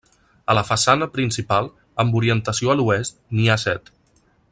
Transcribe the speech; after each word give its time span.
A 0.53 0.53
la 0.59 0.63
façana 0.69 1.07
principal, 1.17 1.69
amb 2.05 2.17
orientació 2.21 2.73
a 2.75 2.77
l'oest, 2.81 3.21
n'hi 3.41 3.47
ha 3.49 3.59
set. 3.67 3.93